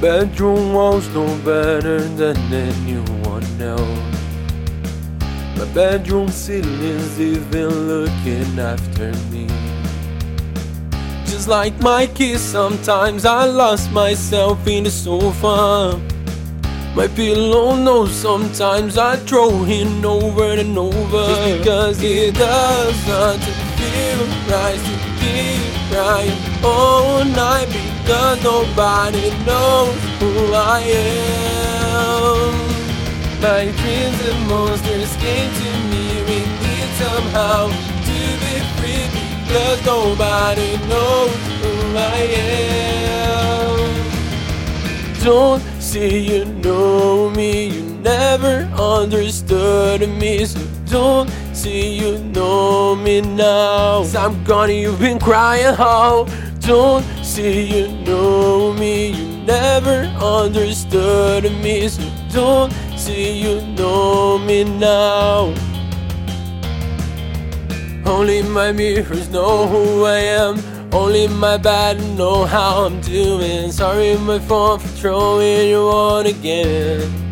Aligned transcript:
bedroom 0.00 0.72
walls 0.72 1.06
no 1.08 1.26
better 1.44 2.00
than 2.00 2.36
anyone 2.52 3.44
else. 3.60 4.20
My 5.58 5.66
bedroom 5.74 6.28
ceiling's 6.28 7.20
even 7.20 7.68
looking 7.86 8.58
after 8.58 9.12
me. 9.30 9.46
Just 11.26 11.48
like 11.48 11.78
my 11.80 12.06
kiss, 12.06 12.40
sometimes 12.40 13.26
I 13.26 13.44
lost 13.44 13.92
myself 13.92 14.66
in 14.66 14.84
the 14.84 14.90
sofa. 14.90 16.00
My 16.96 17.06
pillow 17.08 17.76
knows 17.76 18.12
sometimes 18.12 18.96
I 18.96 19.16
throw 19.16 19.64
in 19.64 20.04
over 20.04 20.52
and 20.52 20.76
over. 20.78 21.26
Just 21.26 21.58
because 21.58 22.02
it 22.02 22.34
does 22.34 23.06
not 23.06 23.69
right 24.50 24.78
to 24.78 24.94
keep 25.20 25.62
crying 25.90 26.38
all 26.64 27.24
night 27.24 27.68
because 27.68 28.42
nobody 28.42 29.30
knows 29.46 29.94
who 30.18 30.52
I 30.52 30.80
am. 31.90 32.52
My 33.40 33.64
dreams 33.80 34.20
and 34.28 34.40
monsters 34.48 35.16
came 35.16 35.50
to 35.60 35.70
me. 35.90 36.04
We 36.28 36.38
need 36.62 36.90
somehow 37.02 37.68
to 38.08 38.18
be 38.42 38.54
free 38.76 39.06
because 39.46 39.80
nobody 39.86 40.70
knows 40.88 41.32
who 41.60 41.72
I 41.96 42.20
am. 42.46 43.30
Don't 45.24 45.62
say 45.80 46.18
you 46.18 46.44
know 46.44 47.30
me, 47.30 47.68
you 47.68 47.82
never 48.02 48.68
understood 48.74 50.08
me. 50.08 50.44
So 50.46 50.60
don't 50.86 51.30
say 51.60 51.90
you 51.90 52.16
know 52.32 52.96
me 52.96 53.20
now. 53.20 54.02
I'm 54.16 54.42
gone, 54.44 54.70
you've 54.70 54.98
been 54.98 55.18
crying 55.18 55.74
how. 55.74 56.24
Don't 56.60 57.04
say 57.22 57.60
you 57.60 57.88
know 58.06 58.72
me, 58.72 59.08
you 59.08 59.44
never 59.44 60.08
understood 60.24 61.44
me. 61.62 61.86
So 61.88 62.02
don't 62.32 62.72
say 62.96 63.34
you 63.34 63.60
know 63.76 64.38
me 64.38 64.64
now. 64.64 65.52
Only 68.06 68.42
my 68.42 68.72
mirrors 68.72 69.28
know 69.28 69.66
who 69.66 70.06
I 70.06 70.20
am. 70.40 70.62
Only 70.94 71.28
my 71.28 71.58
bad 71.58 71.98
know 72.16 72.46
how 72.46 72.86
I'm 72.86 73.02
doing. 73.02 73.70
Sorry, 73.70 74.16
my 74.16 74.38
fault 74.38 74.80
for 74.80 74.88
throwing 74.88 75.68
you 75.68 75.82
on 75.90 76.24
again. 76.24 77.29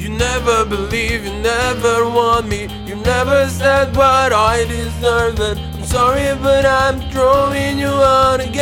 You 0.00 0.08
never 0.08 0.64
believe, 0.64 1.26
you 1.26 1.32
never 1.42 2.08
want 2.08 2.48
me. 2.48 2.68
You 2.86 2.96
never 2.96 3.46
said 3.50 3.94
what 3.94 4.32
I 4.32 4.64
deserve. 4.64 5.38
And 5.38 5.60
I'm 5.60 5.84
sorry, 5.84 6.34
but 6.40 6.64
I'm 6.64 7.02
throwing 7.10 7.78
you 7.78 7.88
on 7.88 8.40
again. 8.40 8.56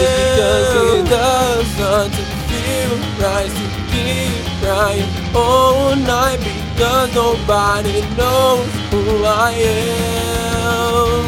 Just 0.00 0.16
because 0.32 0.94
it 0.96 1.04
does 1.10 1.78
not 1.78 2.10
feel 2.48 2.96
right 3.20 3.52
to 3.60 3.66
keep 3.92 4.44
crying 4.62 5.10
all 5.36 5.94
night 5.94 6.40
because 6.40 7.14
nobody 7.14 8.00
knows 8.16 8.66
who 8.90 9.24
I 9.26 9.52
am. 10.56 11.20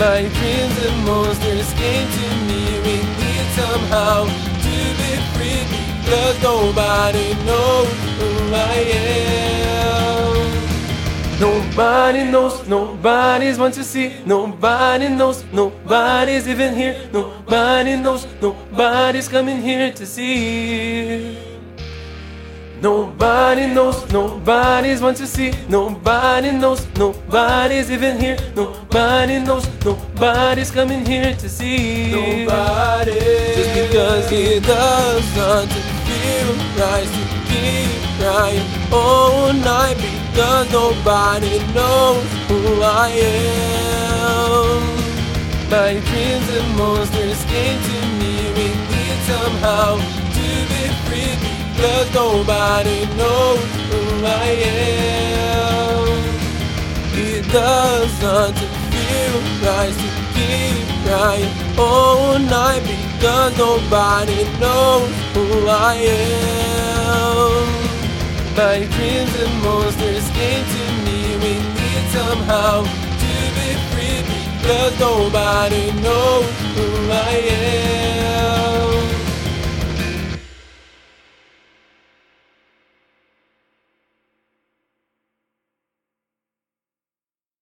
My 0.00 0.26
dreams 0.34 0.76
and 0.84 0.98
monsters 1.04 1.70
came 1.74 2.08
to 2.10 2.26
me. 2.48 2.62
We 2.86 2.96
need 3.22 3.46
somehow 3.54 4.24
to 4.26 4.74
be 4.98 5.12
free 5.38 5.79
because 6.02 6.42
nobody 6.42 7.34
knows 7.44 7.88
who 8.18 8.54
I 8.54 8.76
am. 8.96 9.80
Nobody 11.40 12.24
knows, 12.24 12.66
nobody's 12.68 13.58
want 13.58 13.74
to 13.74 13.84
see. 13.84 14.12
Nobody 14.26 15.08
knows, 15.08 15.44
nobody's 15.52 16.46
even 16.48 16.74
here. 16.74 17.08
Nobody 17.12 17.96
knows, 17.96 18.26
nobody's 18.42 19.28
coming 19.28 19.62
here 19.62 19.92
to 19.92 20.06
see. 20.06 21.38
Nobody 22.82 23.66
knows, 23.66 24.10
nobody's 24.10 25.02
want 25.02 25.16
to 25.18 25.26
see. 25.26 25.52
Nobody 25.68 26.50
knows, 26.50 26.86
nobody's 26.96 27.90
even 27.90 28.18
here. 28.18 28.38
Nobody 28.56 29.38
knows, 29.38 29.68
nobody's 29.84 30.70
coming 30.70 31.04
here 31.04 31.34
to 31.34 31.48
see. 31.48 32.10
Nobody. 32.10 33.20
Just 33.54 33.74
because 33.74 34.30
he 34.30 34.60
does 34.60 35.36
not 35.36 35.89
feel 36.20 36.52
right 36.80 37.08
oh, 37.08 37.16
to 37.16 37.24
keep 37.48 38.00
crying 38.18 38.68
all 38.92 39.52
night 39.52 39.96
because 39.96 40.66
nobody 40.72 41.58
knows 41.74 42.24
who 42.48 42.60
I 42.82 43.10
am. 43.88 44.80
My 45.70 45.92
dreams 46.08 46.48
and 46.58 46.68
monsters 46.76 47.42
came 47.52 47.78
to 47.88 47.98
me. 48.18 48.34
We 48.56 48.68
need 48.92 49.18
somehow 49.32 49.90
to 50.36 50.48
be 50.70 50.84
free 51.04 51.34
because 51.72 52.08
nobody 52.14 53.00
knows 53.18 53.62
who 53.90 54.02
I 54.26 54.50
am. 54.68 56.06
It 57.12 57.44
does 57.52 58.12
not 58.22 58.54
feel 58.90 59.36
right 59.64 59.94
to 60.02 60.08
keep 60.34 60.99
crying 61.10 61.50
all 61.76 62.34
oh, 62.34 62.38
night 62.38 62.82
because 62.86 63.58
nobody 63.58 64.44
knows 64.62 65.10
who 65.34 65.66
I 65.66 65.94
am. 66.06 67.66
My 68.56 68.78
dreams 68.94 69.34
and 69.42 69.54
monsters 69.64 70.26
came 70.38 70.64
to 70.76 70.84
me. 71.04 71.18
We 71.42 71.52
need 71.78 72.04
somehow 72.14 72.82
to 73.22 73.32
be 73.56 73.68
free 73.90 74.20
because 74.30 74.94
nobody 75.00 75.90
knows. 76.00 76.19